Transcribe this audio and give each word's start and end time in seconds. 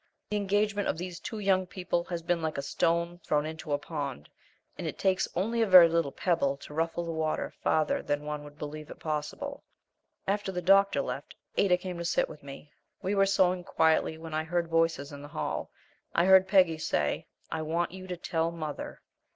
The 0.31 0.37
engagement 0.37 0.87
of 0.87 0.97
these 0.97 1.19
two 1.19 1.37
young 1.37 1.67
people 1.67 2.03
has 2.05 2.23
been 2.23 2.41
like 2.41 2.57
a 2.57 2.63
stone 2.63 3.19
thrown 3.19 3.45
into 3.45 3.71
a 3.71 3.77
pond, 3.77 4.29
and 4.75 4.87
it 4.87 4.97
takes 4.97 5.27
only 5.35 5.61
a 5.61 5.67
very 5.67 5.87
little 5.87 6.11
pebble 6.11 6.57
to 6.57 6.73
ruffle 6.73 7.05
the 7.05 7.11
water 7.11 7.53
farther 7.61 8.01
than 8.01 8.23
one 8.25 8.43
would 8.43 8.57
believe 8.57 8.89
it 8.89 8.97
possible. 8.99 9.63
After 10.27 10.51
the 10.51 10.59
doctor 10.59 11.03
left, 11.03 11.35
Ada 11.55 11.77
came 11.77 11.99
to 11.99 12.05
sit 12.05 12.27
with 12.27 12.41
me. 12.41 12.71
We 13.03 13.13
were 13.13 13.27
sewing 13.27 13.63
quietly 13.63 14.17
when 14.17 14.33
I 14.33 14.43
heard 14.43 14.67
voices 14.69 15.11
in 15.11 15.21
the 15.21 15.27
hall. 15.27 15.69
I 16.15 16.25
heard 16.25 16.47
Peggy 16.47 16.79
say, 16.79 17.27
"I 17.51 17.61
want 17.61 17.91
you 17.91 18.07
to 18.07 18.17
tell 18.17 18.49
mother." 18.49 19.03